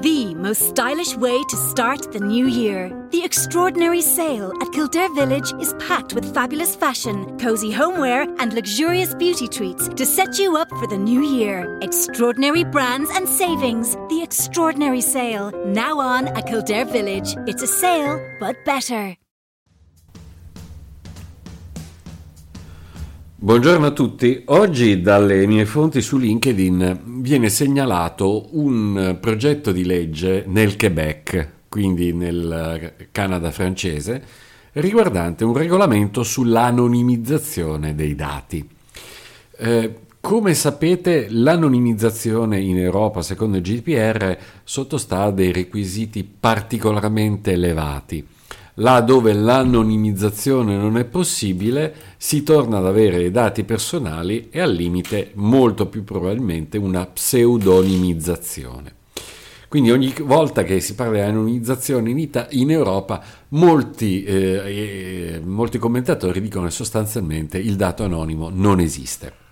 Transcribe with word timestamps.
The 0.00 0.32
most 0.36 0.62
stylish 0.68 1.16
way 1.16 1.42
to 1.42 1.56
start 1.56 2.12
the 2.12 2.20
new 2.20 2.46
year. 2.46 2.88
The 3.10 3.24
extraordinary 3.24 4.00
sale 4.00 4.52
at 4.62 4.70
Kildare 4.72 5.12
Village 5.12 5.52
is 5.60 5.74
packed 5.80 6.14
with 6.14 6.32
fabulous 6.32 6.76
fashion, 6.76 7.36
cozy 7.36 7.72
homeware, 7.72 8.22
and 8.38 8.52
luxurious 8.52 9.12
beauty 9.16 9.48
treats 9.48 9.88
to 9.88 10.06
set 10.06 10.38
you 10.38 10.56
up 10.56 10.70
for 10.70 10.86
the 10.86 10.96
new 10.96 11.22
year. 11.22 11.80
Extraordinary 11.82 12.62
brands 12.62 13.10
and 13.12 13.28
savings. 13.28 13.96
The 14.08 14.20
extraordinary 14.22 15.00
sale. 15.00 15.50
Now 15.66 15.98
on 15.98 16.28
at 16.28 16.46
Kildare 16.46 16.84
Village. 16.84 17.36
It's 17.48 17.64
a 17.64 17.66
sale, 17.66 18.24
but 18.38 18.64
better. 18.64 19.16
Buongiorno 23.40 23.86
a 23.86 23.90
tutti, 23.92 24.42
oggi 24.46 25.00
dalle 25.00 25.46
mie 25.46 25.64
fonti 25.64 26.00
su 26.00 26.16
LinkedIn 26.16 27.20
viene 27.20 27.48
segnalato 27.48 28.48
un 28.58 29.16
progetto 29.20 29.70
di 29.70 29.84
legge 29.84 30.42
nel 30.48 30.76
Quebec, 30.76 31.48
quindi 31.68 32.12
nel 32.12 32.94
Canada 33.12 33.52
francese, 33.52 34.24
riguardante 34.72 35.44
un 35.44 35.56
regolamento 35.56 36.24
sull'anonimizzazione 36.24 37.94
dei 37.94 38.16
dati. 38.16 38.68
Eh, 39.56 39.94
come 40.18 40.54
sapete 40.54 41.28
l'anonimizzazione 41.30 42.58
in 42.58 42.76
Europa 42.76 43.22
secondo 43.22 43.58
il 43.58 43.62
GDPR 43.62 44.36
sottostà 44.64 45.22
a 45.22 45.30
dei 45.30 45.52
requisiti 45.52 46.24
particolarmente 46.24 47.52
elevati 47.52 48.26
là 48.78 49.00
dove 49.00 49.32
l'anonimizzazione 49.32 50.76
non 50.76 50.98
è 50.98 51.04
possibile, 51.04 51.94
si 52.16 52.42
torna 52.42 52.78
ad 52.78 52.86
avere 52.86 53.22
i 53.22 53.30
dati 53.30 53.64
personali 53.64 54.48
e 54.50 54.60
al 54.60 54.72
limite 54.72 55.30
molto 55.34 55.86
più 55.86 56.04
probabilmente 56.04 56.78
una 56.78 57.06
pseudonimizzazione. 57.06 58.94
Quindi 59.68 59.90
ogni 59.90 60.14
volta 60.22 60.62
che 60.62 60.80
si 60.80 60.94
parla 60.94 61.14
di 61.14 61.20
anonimizzazione 61.20 62.08
in, 62.10 62.18
Ita- 62.18 62.46
in 62.50 62.70
Europa, 62.70 63.22
molti, 63.48 64.24
eh, 64.24 64.62
eh, 65.34 65.40
molti 65.44 65.78
commentatori 65.78 66.40
dicono 66.40 66.64
che 66.64 66.70
sostanzialmente 66.70 67.58
il 67.58 67.76
dato 67.76 68.02
anonimo 68.02 68.48
non 68.50 68.80
esiste. 68.80 69.46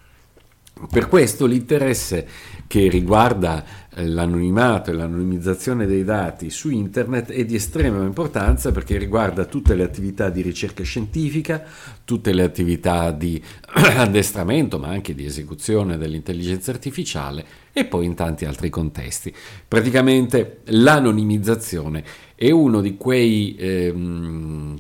Per 0.91 1.09
questo 1.09 1.47
l'interesse 1.47 2.29
che 2.67 2.91
riguarda 2.91 3.65
eh, 3.95 4.07
l'anonimato 4.07 4.91
e 4.91 4.93
l'anonimizzazione 4.93 5.87
dei 5.87 6.05
dati 6.05 6.51
su 6.51 6.69
internet 6.69 7.33
è 7.33 7.47
di 7.47 7.55
estrema 7.55 8.05
importanza 8.05 8.73
perché 8.73 8.99
riguarda 8.99 9.47
tutte 9.47 9.75
le 9.75 9.83
attività 9.83 10.29
di 10.29 10.43
ricerca 10.43 10.85
scientifica, 10.85 11.65
tutte 12.05 12.35
le 12.35 12.43
attività 12.43 13.11
di 13.11 13.43
addestramento, 13.73 14.79
ma 14.79 14.89
anche 14.89 15.15
di 15.15 15.25
esecuzione 15.25 15.97
dell'intelligenza 15.97 16.73
artificiale 16.73 17.47
e 17.73 17.87
poi 17.87 18.05
in 18.05 18.15
tanti 18.15 18.45
altri 18.45 18.69
contesti. 18.69 19.35
Praticamente 19.67 20.61
l'anonimizzazione 20.65 22.05
è 22.35 22.51
uno 22.51 22.83
di 22.83 22.99
quei 22.99 23.57
ehm, 23.59 24.79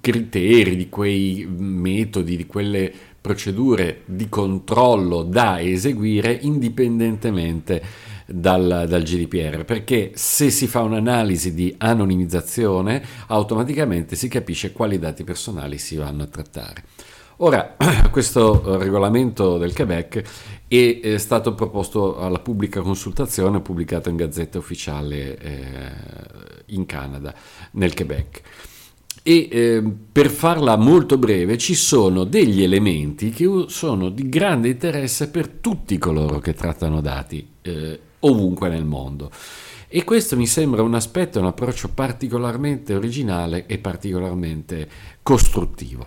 criteri, 0.00 0.76
di 0.76 0.88
quei 0.88 1.46
metodi, 1.46 2.38
di 2.38 2.46
quelle 2.46 2.92
procedure 3.24 4.02
di 4.04 4.28
controllo 4.28 5.22
da 5.22 5.58
eseguire 5.58 6.30
indipendentemente 6.42 7.82
dal, 8.26 8.84
dal, 8.86 9.02
GDPR, 9.02 9.64
perché 9.64 10.10
se 10.12 10.50
si 10.50 10.66
fa 10.66 10.82
un'analisi 10.82 11.54
di 11.54 11.74
anonimizzazione 11.78 13.02
automaticamente 13.28 14.14
si 14.14 14.28
capisce 14.28 14.72
quali 14.72 14.98
dati 14.98 15.24
personali 15.24 15.78
si 15.78 15.96
vanno 15.96 16.24
a 16.24 16.26
trattare. 16.26 16.84
Ora, 17.38 17.76
questo 18.12 18.76
regolamento 18.76 19.56
del 19.56 19.72
Quebec 19.72 20.22
è, 20.68 21.16
stato 21.16 21.54
proposto 21.54 22.18
alla 22.18 22.40
pubblica 22.40 22.82
consultazione, 22.82 23.62
pubblicato 23.62 24.10
in 24.10 24.16
Gazzetta 24.16 24.58
Ufficiale 24.58 25.38
eh, 25.38 25.62
in 26.66 26.84
Canada, 26.84 27.34
nel 27.70 27.94
Quebec 27.94 28.42
e 29.26 29.48
eh, 29.50 29.82
per 30.12 30.28
farla 30.28 30.76
molto 30.76 31.16
breve 31.16 31.56
ci 31.56 31.74
sono 31.74 32.24
degli 32.24 32.62
elementi 32.62 33.30
che 33.30 33.64
sono 33.68 34.10
di 34.10 34.28
grande 34.28 34.68
interesse 34.68 35.30
per 35.30 35.48
tutti 35.48 35.96
coloro 35.96 36.40
che 36.40 36.52
trattano 36.52 37.00
dati 37.00 37.48
eh, 37.62 37.98
ovunque 38.20 38.68
nel 38.68 38.84
mondo. 38.84 39.30
E 39.88 40.04
questo 40.04 40.36
mi 40.36 40.46
sembra 40.46 40.82
un 40.82 40.94
aspetto, 40.94 41.38
un 41.38 41.46
approccio 41.46 41.88
particolarmente 41.88 42.94
originale 42.94 43.64
e 43.64 43.78
particolarmente 43.78 44.88
costruttivo. 45.22 46.06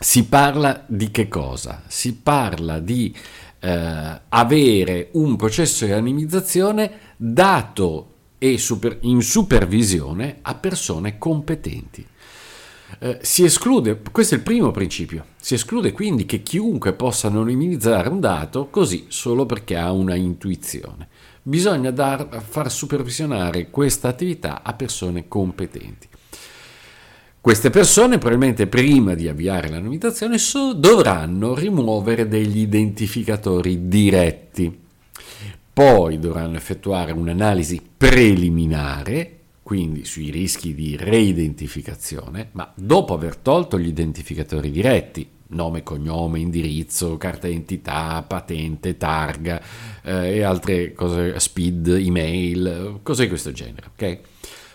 Si 0.00 0.24
parla 0.24 0.84
di 0.86 1.10
che 1.10 1.28
cosa? 1.28 1.82
Si 1.86 2.14
parla 2.14 2.78
di 2.78 3.14
eh, 3.60 4.20
avere 4.28 5.08
un 5.12 5.36
processo 5.36 5.84
di 5.84 5.92
animizzazione 5.92 6.92
dato 7.16 8.13
e 8.44 8.58
super, 8.58 8.98
in 9.00 9.22
supervisione 9.22 10.40
a 10.42 10.54
persone 10.54 11.16
competenti. 11.16 12.06
Eh, 12.98 13.18
si 13.22 13.42
esclude, 13.42 14.02
questo 14.12 14.34
è 14.34 14.36
il 14.36 14.44
primo 14.44 14.70
principio, 14.70 15.28
si 15.40 15.54
esclude 15.54 15.92
quindi 15.92 16.26
che 16.26 16.42
chiunque 16.42 16.92
possa 16.92 17.28
anonimizzare 17.28 18.10
un 18.10 18.20
dato 18.20 18.68
così 18.68 19.06
solo 19.08 19.46
perché 19.46 19.78
ha 19.78 19.90
una 19.92 20.14
intuizione. 20.14 21.08
Bisogna 21.40 21.90
dar, 21.90 22.42
far 22.46 22.70
supervisionare 22.70 23.70
questa 23.70 24.08
attività 24.08 24.62
a 24.62 24.74
persone 24.74 25.26
competenti. 25.26 26.06
Queste 27.40 27.70
persone 27.70 28.18
probabilmente 28.18 28.66
prima 28.66 29.14
di 29.14 29.26
avviare 29.26 29.70
l'anonimizzazione 29.70 30.36
so, 30.36 30.74
dovranno 30.74 31.54
rimuovere 31.54 32.28
degli 32.28 32.58
identificatori 32.58 33.88
diretti 33.88 34.82
poi 35.74 36.20
dovranno 36.20 36.56
effettuare 36.56 37.10
un'analisi 37.10 37.82
preliminare, 37.96 39.38
quindi 39.64 40.04
sui 40.04 40.30
rischi 40.30 40.72
di 40.72 40.96
reidentificazione, 40.96 42.50
ma 42.52 42.72
dopo 42.76 43.12
aver 43.12 43.36
tolto 43.36 43.76
gli 43.76 43.88
identificatori 43.88 44.70
diretti, 44.70 45.28
nome, 45.48 45.82
cognome, 45.82 46.38
indirizzo, 46.38 47.16
carta 47.16 47.48
d'identità, 47.48 48.22
patente, 48.22 48.96
targa 48.96 49.60
eh, 50.02 50.36
e 50.36 50.42
altre 50.42 50.92
cose, 50.92 51.40
speed, 51.40 51.88
email, 51.88 53.00
cose 53.02 53.24
di 53.24 53.28
questo 53.28 53.50
genere, 53.50 53.88
ok? 53.94 54.18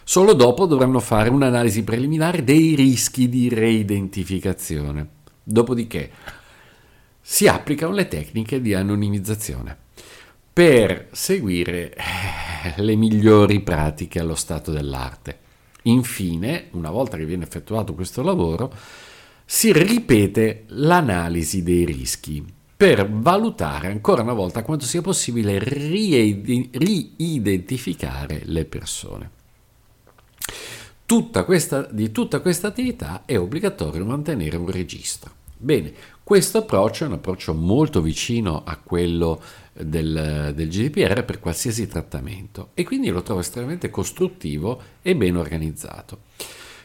Solo 0.03 0.33
dopo 0.33 0.66
dovranno 0.66 0.99
fare 0.99 1.29
un'analisi 1.29 1.83
preliminare 1.83 2.43
dei 2.43 2.75
rischi 2.75 3.29
di 3.29 3.47
reidentificazione. 3.47 5.07
Dopodiché 5.41 6.11
si 7.21 7.47
applicano 7.47 7.93
le 7.93 8.09
tecniche 8.09 8.59
di 8.59 8.73
anonimizzazione 8.73 9.87
per 10.59 11.08
seguire 11.14 11.94
eh, 11.94 12.81
le 12.81 12.97
migliori 12.97 13.62
pratiche 13.62 14.20
allo 14.20 14.36
stato 14.36 14.74
dell'arte. 14.74 15.40
Infine, 15.84 16.68
una 16.72 16.92
volta 16.92 17.16
che 17.16 17.24
viene 17.24 17.46
effettuato 17.46 17.94
questo 17.94 18.22
lavoro, 18.22 18.70
si 19.46 19.72
ripete 19.72 20.66
l'analisi 20.68 21.64
dei 21.64 21.86
rischi 21.86 22.46
per 22.75 23.09
valutare 23.09 23.88
ancora 23.88 24.22
una 24.22 24.34
volta 24.34 24.64
quanto 24.64 24.84
sia 24.84 25.02
possibile 25.02 25.59
riidentificare 25.59 28.41
le 28.44 28.66
persone. 28.66 29.30
Tutta 31.06 31.46
questa, 31.46 31.88
di 31.90 32.12
tutta 32.12 32.41
questa 32.41 32.68
attività 32.68 33.24
è 33.24 33.40
obbligatorio 33.40 34.03
mantenere 34.03 34.58
un 34.58 34.70
registro. 34.70 35.38
Bene, 35.62 35.92
questo 36.24 36.59
approccio 36.59 37.03
è 37.03 37.08
un 37.08 37.14
approccio 37.14 37.53
molto 37.53 38.02
vicino 38.02 38.64
a 38.64 38.78
quello 38.78 39.42
del, 39.74 40.53
del, 40.56 40.70
GDPR 40.70 41.25
per 41.25 41.40
qualsiasi 41.42 41.86
trattamento 41.86 42.70
e 42.74 42.86
quindi 42.86 43.09
lo 43.09 43.22
trovo 43.24 43.42
estremamente 43.42 43.90
costruttivo 43.90 44.81
e 45.02 45.18
ben 45.18 45.36
organizzato. 45.36 46.20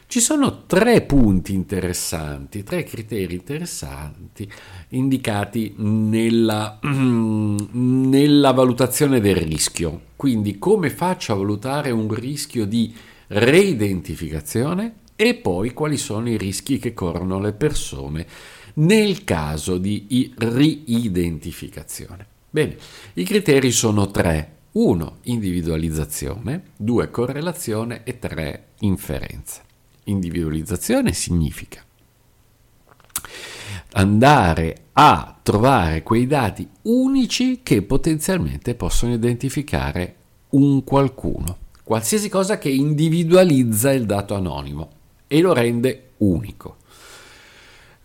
Ci 0.07 0.19
sono 0.19 0.65
tre 0.65 1.03
punti 1.03 1.53
interessanti, 1.53 2.63
tre 2.63 2.83
criteri 2.83 3.35
interessanti 3.35 4.51
indicati 4.89 5.73
nella, 5.77 6.77
nella 6.83 8.51
valutazione 8.51 9.21
del 9.21 9.37
rischio. 9.37 10.01
Quindi 10.17 10.59
come 10.59 10.89
faccio 10.89 11.31
a 11.31 11.37
valutare 11.37 11.91
un 11.91 12.13
rischio 12.13 12.65
di 12.65 12.93
reidentificazione 13.27 14.95
e 15.15 15.35
poi 15.35 15.71
quali 15.71 15.95
sono 15.95 16.29
i 16.29 16.37
rischi 16.37 16.77
che 16.77 16.93
corrono 16.93 17.39
le 17.39 17.53
persone 17.53 18.27
nel 18.75 19.23
caso 19.23 19.77
di 19.77 20.33
riidentificazione. 20.37 22.25
Bene, 22.49 22.77
i 23.13 23.23
criteri 23.23 23.71
sono 23.71 24.09
tre. 24.11 24.53
1. 24.75 25.17
Individualizzazione, 25.23 26.63
2. 26.75 27.09
Correlazione 27.09 28.03
e 28.03 28.19
3. 28.19 28.65
Inferenza. 28.79 29.61
Individualizzazione 30.05 31.13
significa 31.13 31.81
andare 33.97 34.87
a 34.93 35.37
trovare 35.41 36.03
quei 36.03 36.27
dati 36.27 36.67
unici 36.83 37.61
che 37.63 37.81
potenzialmente 37.81 38.75
possono 38.75 39.13
identificare 39.13 40.15
un 40.49 40.83
qualcuno, 40.83 41.57
qualsiasi 41.83 42.29
cosa 42.29 42.57
che 42.57 42.69
individualizza 42.69 43.91
il 43.91 44.05
dato 44.05 44.35
anonimo 44.35 44.89
e 45.27 45.41
lo 45.41 45.53
rende 45.53 46.11
unico. 46.17 46.77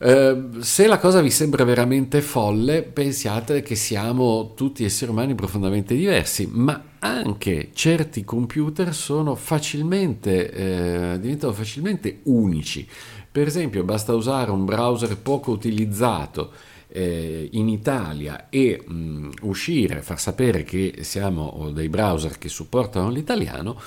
Eh, 0.02 0.48
se 0.60 0.86
la 0.86 0.98
cosa 0.98 1.20
vi 1.20 1.30
sembra 1.30 1.62
veramente 1.62 2.22
folle, 2.22 2.82
pensiate 2.82 3.60
che 3.60 3.74
siamo 3.74 4.54
tutti 4.54 4.82
esseri 4.82 5.10
umani 5.10 5.34
profondamente 5.34 5.94
diversi, 5.94 6.48
ma 6.50 6.82
anche 7.00 7.68
certi 7.74 8.24
computer 8.24 8.94
sono 8.94 9.34
facilmente, 9.34 10.50
eh, 10.52 11.20
diventano 11.20 11.52
facilmente 11.52 12.20
unici. 12.24 12.88
Per 13.30 13.46
esempio, 13.46 13.84
basta 13.84 14.14
usare 14.14 14.50
un 14.50 14.64
browser 14.64 15.18
poco 15.18 15.50
utilizzato 15.50 16.50
eh, 16.88 17.50
in 17.52 17.68
Italia 17.68 18.48
e 18.48 18.82
mh, 18.82 19.28
uscire, 19.42 20.00
far 20.00 20.18
sapere 20.18 20.62
che 20.62 21.00
siamo 21.02 21.70
dei 21.74 21.90
browser 21.90 22.38
che 22.38 22.48
supportano 22.48 23.10
l'italiano, 23.10 23.78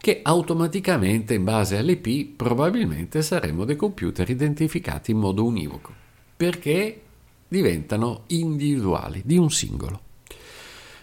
che 0.00 0.20
automaticamente 0.22 1.34
in 1.34 1.44
base 1.44 1.76
all'IP 1.76 2.34
probabilmente 2.36 3.20
saremo 3.22 3.64
dei 3.64 3.76
computer 3.76 4.28
identificati 4.30 5.10
in 5.10 5.18
modo 5.18 5.44
univoco, 5.44 5.92
perché 6.36 7.02
diventano 7.46 8.22
individuali, 8.28 9.20
di 9.24 9.36
un 9.36 9.50
singolo. 9.50 10.00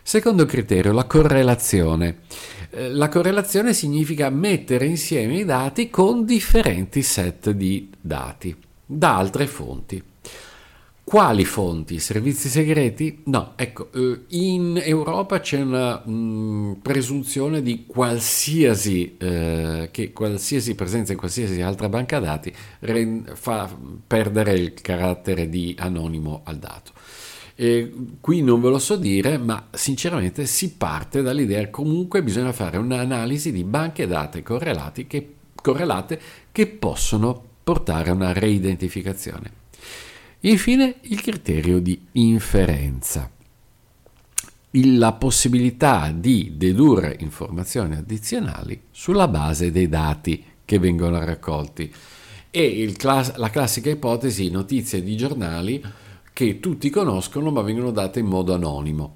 Secondo 0.01 0.45
criterio, 0.45 0.93
la 0.93 1.03
correlazione. 1.03 2.19
Eh, 2.71 2.89
la 2.89 3.09
correlazione 3.09 3.73
significa 3.73 4.29
mettere 4.29 4.85
insieme 4.85 5.39
i 5.39 5.45
dati 5.45 5.89
con 5.89 6.25
differenti 6.25 7.01
set 7.03 7.51
di 7.51 7.89
dati 7.99 8.55
da 8.85 9.17
altre 9.17 9.47
fonti. 9.47 10.01
Quali 11.09 11.45
fonti? 11.45 11.99
Servizi 11.99 12.49
segreti? 12.49 13.21
No, 13.27 13.53
ecco, 13.55 13.87
eh, 13.93 14.23
in 14.31 14.77
Europa 14.83 15.39
c'è 15.39 15.61
una 15.61 16.03
mm, 16.05 16.73
presunzione 16.81 17.61
di 17.61 17.85
qualsiasi, 17.85 19.15
eh, 19.17 19.87
che 19.89 20.11
qualsiasi 20.11 20.75
presenza 20.75 21.13
in 21.13 21.17
qualsiasi 21.17 21.61
altra 21.61 21.87
banca 21.87 22.19
dati 22.19 22.53
fa 23.35 23.73
perdere 24.05 24.51
il 24.55 24.73
carattere 24.73 25.47
di 25.47 25.73
anonimo 25.79 26.41
al 26.43 26.57
dato. 26.57 26.91
E 27.55 27.89
qui 28.19 28.41
non 28.41 28.59
ve 28.59 28.67
lo 28.67 28.77
so 28.77 28.97
dire, 28.97 29.37
ma 29.37 29.69
sinceramente 29.71 30.45
si 30.45 30.73
parte 30.73 31.21
dall'idea 31.21 31.61
che 31.61 31.69
comunque 31.69 32.21
bisogna 32.21 32.51
fare 32.51 32.75
un'analisi 32.75 33.53
di 33.53 33.63
banche 33.63 34.07
dati 34.07 34.43
correlate 34.43 35.07
che, 35.07 35.35
correlate 35.55 36.19
che 36.51 36.67
possono 36.67 37.41
portare 37.63 38.09
a 38.09 38.13
una 38.13 38.33
reidentificazione. 38.33 39.66
Infine 40.47 40.95
il 41.01 41.19
criterio 41.21 41.79
di 41.79 42.07
inferenza. 42.13 43.29
La 44.71 45.11
possibilità 45.11 46.13
di 46.15 46.53
dedurre 46.55 47.17
informazioni 47.19 47.95
addizionali 47.95 48.83
sulla 48.89 49.27
base 49.27 49.71
dei 49.71 49.89
dati 49.89 50.41
che 50.63 50.79
vengono 50.79 51.21
raccolti 51.23 51.93
e 52.49 52.93
class- 52.95 53.35
la 53.35 53.49
classica 53.49 53.89
ipotesi 53.89 54.49
notizie 54.49 55.03
di 55.03 55.17
giornali 55.17 55.83
che 56.31 56.61
tutti 56.61 56.89
conoscono 56.89 57.51
ma 57.51 57.61
vengono 57.61 57.91
date 57.91 58.19
in 58.19 58.27
modo 58.27 58.53
anonimo. 58.53 59.15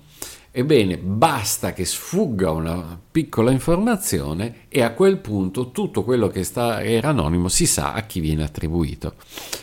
Ebbene, 0.53 0.97
basta 0.97 1.71
che 1.71 1.85
sfugga 1.85 2.51
una 2.51 2.99
piccola 3.09 3.51
informazione 3.51 4.65
e 4.67 4.81
a 4.81 4.91
quel 4.91 5.19
punto 5.19 5.71
tutto 5.71 6.03
quello 6.03 6.27
che 6.27 6.43
sta, 6.43 6.83
era 6.83 7.07
anonimo 7.07 7.47
si 7.47 7.65
sa 7.65 7.93
a 7.93 8.01
chi 8.01 8.19
viene 8.19 8.43
attribuito. 8.43 9.13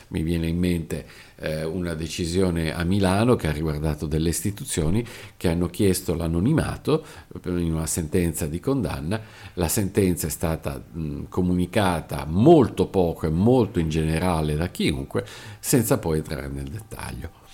Mi 0.08 0.22
viene 0.22 0.46
in 0.46 0.56
mente 0.56 1.04
eh, 1.40 1.62
una 1.64 1.92
decisione 1.92 2.74
a 2.74 2.84
Milano 2.84 3.36
che 3.36 3.48
ha 3.48 3.52
riguardato 3.52 4.06
delle 4.06 4.30
istituzioni 4.30 5.04
che 5.36 5.48
hanno 5.48 5.66
chiesto 5.66 6.14
l'anonimato 6.14 7.04
in 7.44 7.74
una 7.74 7.86
sentenza 7.86 8.46
di 8.46 8.58
condanna. 8.58 9.20
La 9.54 9.68
sentenza 9.68 10.26
è 10.26 10.30
stata 10.30 10.82
mh, 10.90 11.24
comunicata 11.28 12.24
molto 12.26 12.86
poco 12.86 13.26
e 13.26 13.30
molto 13.30 13.78
in 13.78 13.90
generale 13.90 14.56
da 14.56 14.68
chiunque, 14.68 15.26
senza 15.60 15.98
poi 15.98 16.16
entrare 16.16 16.48
nel 16.48 16.68
dettaglio. 16.70 17.46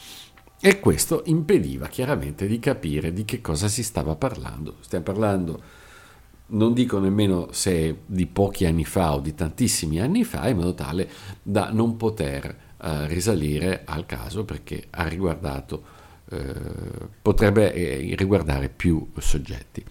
E 0.67 0.81
questo 0.81 1.25
impediva 1.27 1.89
chiaramente 1.89 2.47
di 2.47 2.59
capire 2.59 3.13
di 3.13 3.27
che 3.27 3.43
cosa 3.43 3.69
si 3.69 3.83
stava 3.83 4.15
parlando. 4.15 4.77
Stiamo 4.81 5.05
parlando, 5.05 5.63
non 6.47 6.73
dico 6.73 6.99
nemmeno 6.99 7.49
se 7.51 7.99
di 8.07 8.25
pochi 8.25 8.65
anni 8.65 8.87
fa 8.87 9.13
o 9.13 9.21
di 9.21 9.35
tantissimi 9.35 10.01
anni 10.01 10.25
fa, 10.25 10.49
in 10.49 10.57
modo 10.57 10.73
tale 10.73 11.07
da 11.43 11.69
non 11.71 11.99
poter 11.99 12.47
eh, 12.81 13.07
risalire 13.09 13.83
al 13.85 14.07
caso 14.07 14.47
perché 14.47 14.87
ha 14.89 15.07
riguardato, 15.07 15.83
eh, 16.31 16.55
potrebbe 17.21 17.75
eh, 17.75 18.15
riguardare 18.17 18.71
più 18.71 19.07
soggetti. 19.19 19.85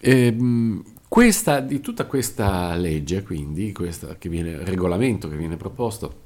E, 0.00 0.26
ehm, 0.26 0.84
questa, 1.08 1.58
di 1.58 1.80
tutta 1.80 2.04
questa 2.04 2.76
legge, 2.76 3.24
quindi, 3.24 3.72
questo 3.72 4.14
che 4.16 4.28
viene, 4.28 4.64
regolamento 4.64 5.28
che 5.28 5.36
viene 5.36 5.56
proposto 5.56 6.21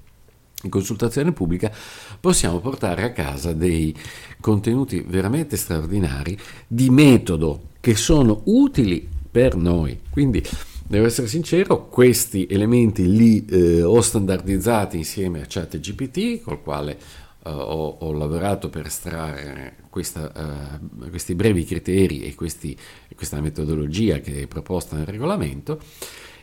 in 0.66 0.70
consultazione 0.70 1.32
pubblica 1.32 1.72
possiamo 2.20 2.60
portare 2.60 3.02
a 3.02 3.12
casa 3.12 3.52
dei 3.52 3.94
contenuti 4.40 5.04
veramente 5.06 5.56
straordinari 5.56 6.38
di 6.66 6.90
metodo 6.90 7.70
che 7.80 7.96
sono 7.96 8.42
utili 8.44 9.08
per 9.30 9.56
noi. 9.56 10.00
Quindi 10.10 10.42
devo 10.86 11.06
essere 11.06 11.26
sincero, 11.26 11.88
questi 11.88 12.46
elementi 12.48 13.10
li 13.10 13.44
eh, 13.46 13.82
ho 13.82 14.00
standardizzati 14.00 14.96
insieme 14.96 15.42
a 15.42 15.46
ChatGPT, 15.48 16.42
col 16.42 16.62
quale 16.62 16.92
eh, 16.92 17.50
ho, 17.50 17.98
ho, 18.00 18.12
lavorato 18.12 18.68
per 18.68 18.86
estrarre 18.86 19.76
questa, 19.90 20.80
uh, 20.80 21.08
questi 21.10 21.34
brevi 21.34 21.64
criteri 21.64 22.22
e 22.22 22.34
questi, 22.34 22.76
questa 23.14 23.40
metodologia 23.40 24.18
che 24.18 24.42
è 24.42 24.46
proposta 24.46 24.96
nel 24.96 25.06
regolamento 25.06 25.80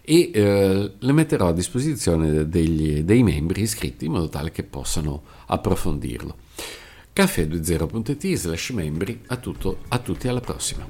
e 0.05 0.31
eh, 0.33 0.91
le 0.99 1.11
metterò 1.13 1.47
a 1.47 1.53
disposizione 1.53 2.49
degli, 2.49 3.03
dei 3.03 3.23
membri 3.23 3.61
iscritti 3.61 4.05
in 4.05 4.11
modo 4.11 4.27
tale 4.27 4.51
che 4.51 4.63
possano 4.63 5.23
approfondirlo. 5.47 6.35
caffè20.it 7.15 8.33
slash 8.35 8.69
membri 8.71 9.21
a, 9.27 9.37
tutto, 9.37 9.79
a 9.87 9.99
tutti 9.99 10.27
alla 10.27 10.41
prossima. 10.41 10.85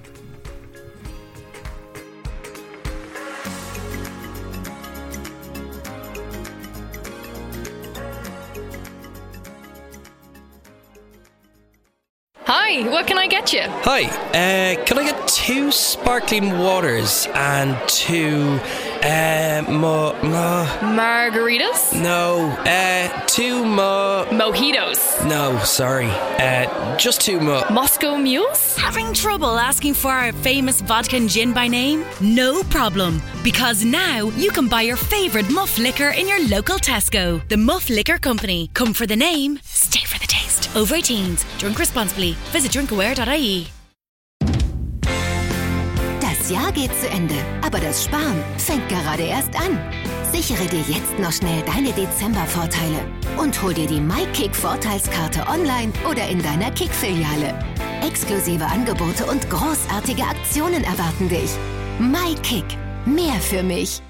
Hi, 12.45 12.89
what 12.89 13.06
can 13.06 13.19
I 13.19 13.27
get 13.27 13.54
you? 13.54 13.62
Hi, 13.83 14.06
uh, 14.06 14.83
can 14.86 14.98
I 14.98 15.04
get 15.04 15.27
two 15.27 15.69
sparkling 15.69 16.57
waters 16.57 17.27
and 17.33 17.77
two 17.88 18.59
uh, 19.03 19.61
mo, 19.69 20.13
mo 20.23 20.65
Margaritas? 20.95 21.94
No, 22.01 22.50
uh, 22.65 23.25
two 23.27 23.63
more. 23.65 24.25
mojitos. 24.31 25.00
No, 25.27 25.57
sorry, 25.63 26.09
uh, 26.39 26.97
just 26.97 27.21
two 27.21 27.39
more. 27.39 27.63
Moscow 27.69 28.17
mules. 28.17 28.75
Having 28.77 29.13
trouble 29.13 29.57
asking 29.57 29.94
for 29.95 30.11
our 30.11 30.31
famous 30.31 30.81
vodka 30.81 31.15
and 31.17 31.29
gin 31.29 31.53
by 31.53 31.67
name? 31.67 32.05
No 32.21 32.63
problem, 32.63 33.21
because 33.44 33.83
now 33.83 34.30
you 34.37 34.51
can 34.51 34.68
buy 34.68 34.81
your 34.81 34.97
favorite 34.97 35.49
Muff 35.49 35.78
liquor 35.78 36.11
in 36.11 36.28
your 36.28 36.42
local 36.47 36.78
Tesco. 36.78 37.45
The 37.49 37.57
Muff 37.57 37.89
Liquor 37.89 38.18
Company. 38.18 38.69
Come 38.73 38.94
for 38.94 39.06
the 39.06 39.16
name, 39.16 39.59
stay 39.63 40.06
for 40.06 40.19
the 40.19 40.28
taste. 40.28 40.69
Over 40.75 40.95
18s. 40.95 41.44
Drink 41.59 41.80
responsibly. 41.80 42.33
Visit 42.51 42.71
drinkaware.ie. 42.71 43.68
Jahr 46.54 46.72
geht 46.72 46.92
zu 47.00 47.10
Ende, 47.10 47.33
aber 47.66 47.80
das 47.80 48.04
Sparen 48.04 48.44
fängt 48.57 48.88
gerade 48.88 49.24
erst 49.24 49.56
an. 49.56 49.80
Sichere 50.31 50.68
dir 50.68 50.83
jetzt 50.88 51.18
noch 51.18 51.31
schnell 51.31 51.64
deine 51.64 51.92
Dezember-Vorteile 51.94 53.00
und 53.40 53.60
hol 53.64 53.74
dir 53.74 53.88
die 53.88 54.00
MyKick-Vorteilskarte 54.00 55.48
online 55.48 55.92
oder 56.10 56.28
in 56.28 56.44
deiner 56.44 56.69
Kick-Filiale. 56.69 57.57
Exklusive 58.04 58.66
Angebote 58.66 59.26
und 59.26 59.50
großartige 59.50 60.24
Aktionen 60.24 60.83
erwarten 60.83 61.28
dich. 61.28 61.50
MyKick. 62.00 62.66
Mehr 63.06 63.40
für 63.42 63.64
mich. 63.64 64.02